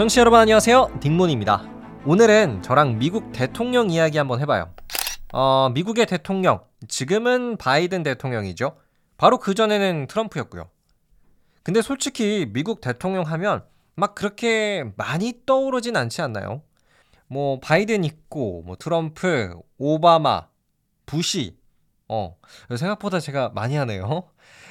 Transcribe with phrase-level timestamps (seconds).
[0.00, 1.00] 청취자 여러분 안녕하세요.
[1.02, 1.62] 딩몬입니다.
[2.06, 4.72] 오늘은 저랑 미국 대통령 이야기 한번 해봐요.
[5.30, 8.78] 어, 미국의 대통령, 지금은 바이든 대통령이죠.
[9.18, 10.70] 바로 그전에는 트럼프였고요.
[11.62, 13.62] 근데 솔직히 미국 대통령 하면
[13.94, 16.62] 막 그렇게 많이 떠오르진 않지 않나요?
[17.26, 20.46] 뭐 바이든 있고 뭐 트럼프, 오바마,
[21.04, 21.58] 부시
[22.12, 22.36] 어,
[22.76, 24.24] 생각보다 제가 많이 하네요.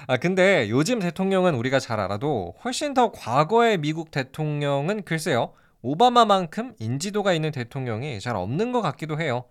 [0.08, 7.32] 아, 근데 요즘 대통령은 우리가 잘 알아도 훨씬 더 과거의 미국 대통령은 글쎄요, 오바마만큼 인지도가
[7.34, 9.46] 있는 대통령이 잘 없는 것 같기도 해요.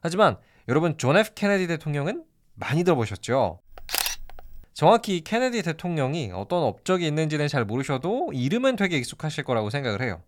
[0.00, 3.60] 하지만 여러분, 존 F 케네디 대통령은 많이 들어보셨죠?
[4.72, 10.22] 정확히 케네디 대통령이 어떤 업적이 있는지는 잘 모르셔도 이름은 되게 익숙하실 거라고 생각을 해요.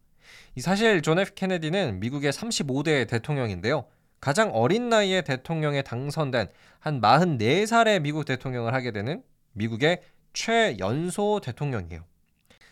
[0.59, 3.87] 사실 존 F 케네디는 미국의 35대 대통령인데요.
[4.21, 6.49] 가장 어린 나이에 대통령에 당선된
[6.81, 9.23] 한 44살의 미국 대통령을 하게 되는
[9.53, 12.05] 미국의 최연소 대통령이에요.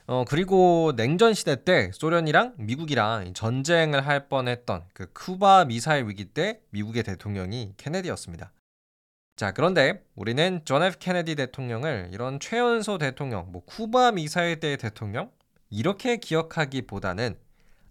[0.09, 6.61] 어, 그리고 냉전 시대 때 소련이랑 미국이랑 전쟁을 할 뻔했던 그 쿠바 미사일 위기 때
[6.70, 8.52] 미국의 대통령이 케네디였습니다.
[9.34, 15.30] 자, 그런데 우리는 존 F 케네디 대통령을 이런 최연소 대통령, 뭐 쿠바 미사일 때의 대통령
[15.70, 17.36] 이렇게 기억하기보다는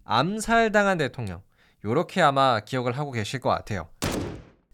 [0.04, 1.42] 암살당한 대통령
[1.90, 3.88] 이렇게 아마 기억을 하고 계실 것 같아요.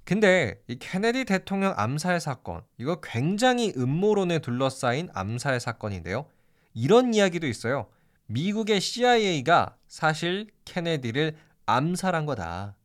[0.04, 6.26] 근데 이 케네디 대통령 암살 사건 이거 굉장히 음모론에 둘러싸인 암살 사건인데요.
[6.74, 7.86] 이런 이야기도 있어요.
[8.26, 12.76] 미국의 CIA가 사실 케네디를 암살한 거다.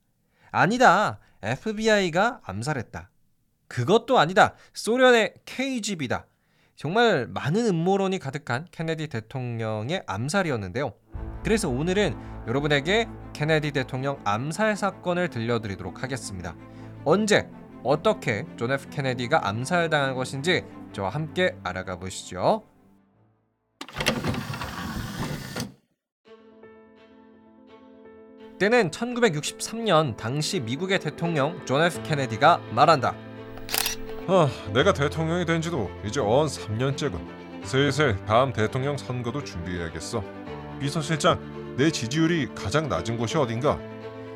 [0.51, 1.19] 아니다.
[1.41, 3.09] FBI가 암살했다.
[3.67, 4.55] 그것도 아니다.
[4.73, 6.25] 소련의 KGB다.
[6.75, 10.93] 정말 많은 음모론이 가득한 케네디 대통령의 암살이었는데요.
[11.47, 12.13] 그래서 오늘은
[12.45, 16.53] 여러분에게 케네디 대통령 암살 사건을 들려드리도록 하겠습니다.
[17.05, 17.47] 언제
[17.85, 22.63] 어떻게 존 F 케네디가 암살당한 것인지 저와 함께 알아가 보시죠.
[28.59, 33.15] 때는 1963년 당시 미국의 대통령 존 F 케네디가 말한다.
[34.27, 37.25] 아, 내가 대통령이 된 지도 이제 어언 3년째군.
[37.63, 40.21] 슬슬 다음 대통령 선거도 준비해야겠어.
[40.79, 43.79] 비서실장, 내 지지율이 가장 낮은 곳이 어딘가?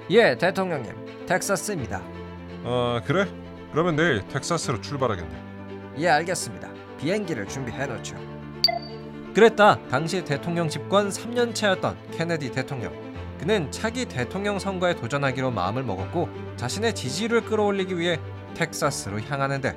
[0.10, 1.26] 예, 대통령님.
[1.26, 2.02] 텍사스입니다.
[2.64, 3.28] 아, 그래?
[3.72, 5.30] 그러면 내일 텍사스로 출발하겠네.
[6.00, 6.70] 예, 알겠습니다.
[7.00, 8.16] 비행기를 준비해 놓죠.
[9.34, 9.80] 그랬다.
[9.90, 12.94] 당시 대통령 집권 3년 차였던 케네디 대통령.
[13.40, 18.20] 그는 차기 대통령 선거에 도전하기로 마음을 먹었고 자신의 지지를 끌어올리기 위해
[18.56, 19.76] 텍사스로 향하는데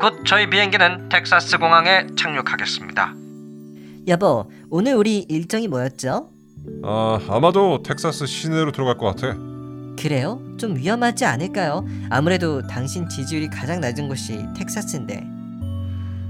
[0.00, 3.14] 곧 저희 비행기는 텍사스 공항에 착륙하겠습니다.
[4.06, 6.30] 여보, 오늘 우리 일정이 뭐였죠?
[6.84, 9.36] 아, 아마도 텍사스 시내로 들어갈 것 같아.
[10.00, 10.40] 그래요?
[10.56, 11.84] 좀 위험하지 않을까요?
[12.10, 15.26] 아무래도 당신 지지율이 가장 낮은 곳이 텍사스인데.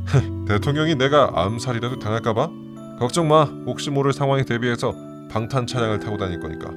[0.48, 2.50] 대통령이 내가 암살이라도 당할까 봐?
[2.98, 3.44] 걱정 마.
[3.44, 4.94] 혹시 모를 상황에 대비해서
[5.30, 6.70] 방탄 차량을 타고 다닐 거니까.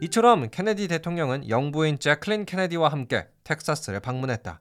[0.00, 4.60] 이처럼 케네디 대통령은 영부인 제클린 케네디와 함께 텍사스를 방문했다.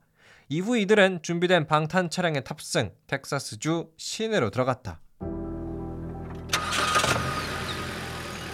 [0.54, 5.00] 이후 이들은 준비된 방탄 차량에 탑승 텍사스주 시내로 들어갔다.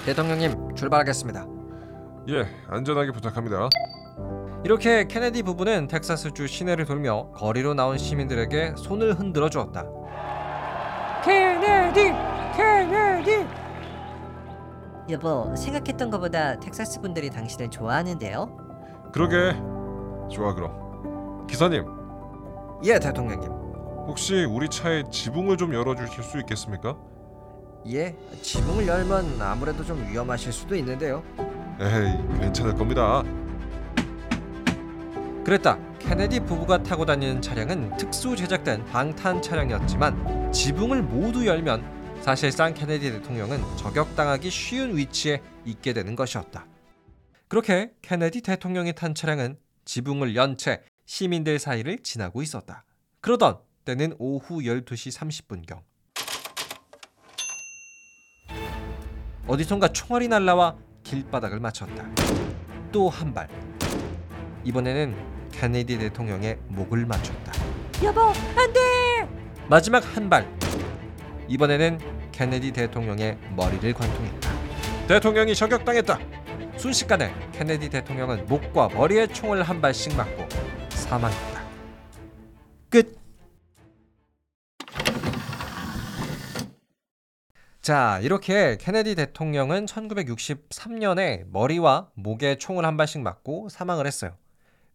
[0.05, 1.45] 대통령님 출발하겠습니다.
[2.29, 3.67] 예, 안전하게 부탁합니다.
[4.63, 9.83] 이렇게 케네디 부부는 텍사스주 시내를 돌며 거리로 나온 시민들에게 손을 흔들어 주었다.
[11.25, 12.13] 케네디,
[12.55, 13.45] 케네디.
[15.09, 19.11] 여보, 생각했던 것보다 텍사스 분들이 당신을 좋아하는데요?
[19.11, 19.51] 그러게.
[20.33, 20.88] 좋아 그럼.
[21.49, 21.83] 기사님,
[22.83, 23.49] 예, 대통령님.
[24.07, 26.95] 혹시 우리 차에 지붕을 좀 열어주실 수 있겠습니까?
[27.87, 31.23] 예, 지붕을 열면 아무래도 좀 위험하실 수도 있는데요.
[31.79, 33.23] 에이, 괜찮을 겁니다.
[35.43, 35.77] 그랬다.
[35.99, 41.83] 케네디 부부가 타고 다니는 차량은 특수 제작된 방탄 차량이었지만 지붕을 모두 열면
[42.21, 46.65] 사실상 케네디 대통령은 저격당하기 쉬운 위치에 있게 되는 것이었다.
[47.47, 50.81] 그렇게 케네디 대통령이 탄 차량은 지붕을 연 채
[51.13, 52.85] 시민들 사이를 지나고 있었다.
[53.21, 55.81] 그러던 때는 오후 12시 30분경.
[59.47, 62.05] 어디선가 총알이 날라와 길바닥을 맞췄다.
[62.91, 63.49] 또 한 발.
[64.63, 67.53] 이번에는 케네디 대통령의 목을 맞췄다.
[68.03, 68.21] 여보,
[68.55, 69.27] 안 돼!
[69.67, 70.47] 마지막 한 발.
[71.47, 71.97] 이번에는
[72.31, 74.49] 케네디 대통령의 머리를 관통했다.
[75.07, 76.19] 대통령이 저격당했다.
[76.77, 80.68] 순식간에 케네디 대통령은 목과 머리에 총을 한 발씩 맞고
[81.09, 81.63] 사망했다.
[82.91, 83.17] 끝.
[87.81, 94.37] 자, 이렇게 케네디 대통령은 1963년에 머리와 목에 총을 한 발씩 맞고 사망을 했어요.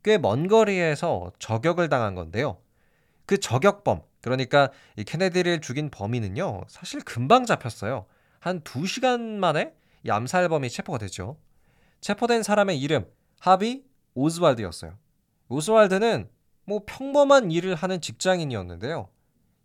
[0.04, 2.58] 꽤 먼 거리에서 저격을 당한 건데요.
[3.26, 8.06] 그 저격범, 그러니까 이 케네디를 죽인 범인은요, 사실 금방 잡혔어요.
[8.38, 9.74] 한 2시간 만에
[10.04, 11.38] 이 암살범이 체포가 됐죠.
[12.00, 13.06] 체포된 사람의 이름,
[13.40, 13.84] 하비
[14.14, 14.96] 오즈왈드였어요.
[15.54, 16.28] 오즈왈드는
[16.66, 19.08] 뭐 평범한 일을 하는 직장인이었는데요.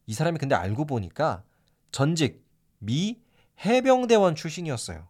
[0.06, 1.44] 이 사람이 근데 알고 보니까
[1.92, 2.46] 전직
[2.80, 3.20] 미
[3.66, 5.08] 해병대원 출신이었어요.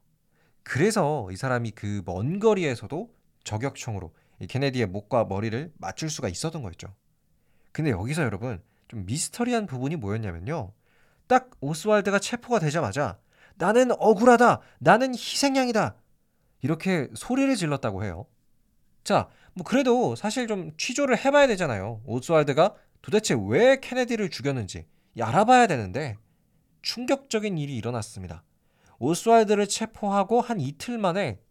[0.64, 6.94] 그래서 이 사람이 그 먼 거리에서도 저격총으로 이 케네디의 목과 머리를 맞출 수가 있었던 거였죠.
[7.72, 10.72] 근데 여기서 여러분 좀 미스터리한 부분이 뭐였냐면요.
[11.28, 13.20] 딱 오스왈드가 체포가 되자마자
[13.56, 14.62] 나는 억울하다.
[14.80, 15.96] 나는 희생양이다.
[16.62, 18.26] 이렇게 소리를 질렀다고 해요.
[19.04, 19.28] 자,
[19.60, 22.02] 뭐 그래도 사실 좀 취조를 해봐야 되잖아요.
[22.06, 24.86] 오스왈드가 도대체 왜 케네디를 죽였는지
[25.20, 26.16] 알아봐야 되는데
[26.82, 28.44] 충격적인 일이 일어났습니다.
[29.00, 31.42] 오스왈드를 체포하고 한 이틀 만에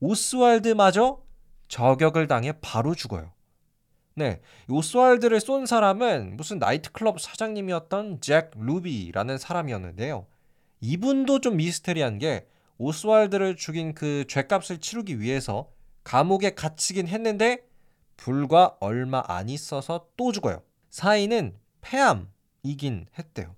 [0.00, 1.22] 오스왈드마저
[1.68, 3.32] 저격을 당해 바로 죽어요.
[4.14, 10.26] 네, 오스왈드를 쏜 사람은 무슨 나이트클럽 사장님이었던 잭 루비라는 사람이었는데요.
[10.80, 12.46] 이분도 좀 미스테리한 게
[12.76, 15.70] 오스왈드를 죽인 그 죄값을 치르기 위해서
[16.08, 17.68] 감옥에 갇히긴 했는데
[18.16, 20.62] 불과 얼마 안 있어서 또 죽어요.
[20.88, 23.54] 사인은 폐암이긴 했대요.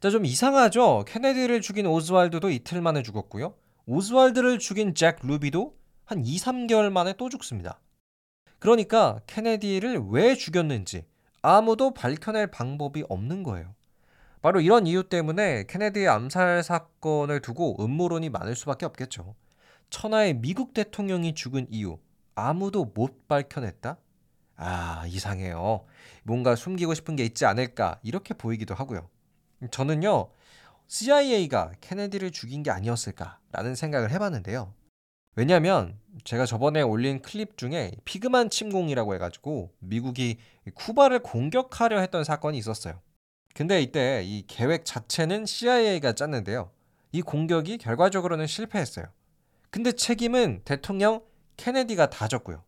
[0.00, 1.04] 자, 좀 이상하죠?
[1.06, 3.54] 케네디를 죽인 오즈왈드도 이틀 만에 죽었고요.
[3.84, 5.76] 오즈왈드를 죽인 잭 루비도
[6.06, 7.78] 한 2, 3개월 만에 또 죽습니다.
[8.58, 11.04] 그러니까 케네디를 왜 죽였는지
[11.42, 13.74] 아무도 밝혀낼 방법이 없는 거예요.
[14.40, 19.34] 바로 이런 이유 때문에 케네디의 암살 사건을 두고 음모론이 많을 수밖에 없겠죠.
[19.94, 21.98] 천하의 미국 대통령이 죽은 이유
[22.34, 23.96] 아무도 못 밝혀냈다?
[24.56, 25.84] 아, 이상해요.
[26.24, 29.08] 뭔가 숨기고 싶은 게 있지 않을까 이렇게 보이기도 하고요.
[29.70, 30.30] 저는요.
[30.88, 34.74] CIA가 케네디를 죽인 게 아니었을까라는 생각을 해 봤는데요.
[35.36, 40.38] 왜냐하면 제가 저번에 올린 클립 중에 피그만 침공이라고 해가지고 미국이
[40.74, 43.00] 쿠바를 공격하려 했던 사건이 있었어요.
[43.54, 46.72] 근데 이때 이 계획 자체는 CIA가 짰는데요.
[47.12, 49.06] 이 공격이 결과적으로는 실패했어요.
[49.74, 51.24] 근데 책임은 대통령
[51.56, 52.62] 케네디가 다 졌고요.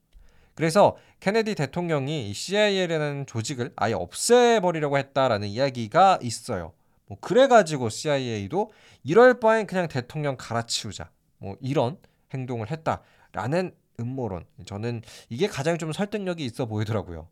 [0.57, 6.73] 그래서 케네디 대통령이 CIA라는 조직을 아예 없애버리려고 했다라는 이야기가 있어요.
[7.07, 8.73] 뭐 그래가지고 CIA도
[9.05, 11.13] 이럴 바엔 그냥 대통령 갈아치우자.
[11.39, 11.97] 뭐 이런
[12.35, 14.45] 행동을 했다라는 음모론.
[14.67, 17.29] 저는 이게 가장 좀 설득력이 있어 보이더라고요.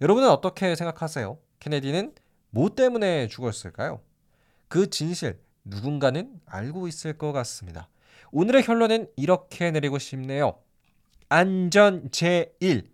[0.00, 1.36] 여러분은 어떻게 생각하세요?
[1.60, 2.14] 케네디는
[2.48, 4.00] 뭐 때문에 죽었을까요?
[4.68, 7.90] 그 진실 누군가는 알고 있을 것 같습니다.
[8.32, 10.58] 오늘의 결론은 이렇게 내리고 싶네요.
[11.28, 12.86] 안전 제1.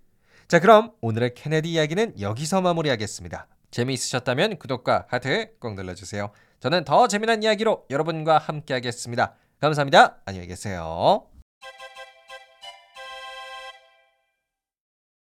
[0.48, 3.46] 자, 그럼 오늘의 케네디 이야기는 여기서 마무리하겠습니다.
[3.70, 6.31] 재미있으셨다면 구독과 하트 꼭 눌러주세요.
[6.60, 9.34] 저는 더 재미난 이야기로 여러분과 함께하겠습니다.
[9.60, 10.19] 감사합니다.
[10.25, 11.33] 안녕히 계세요.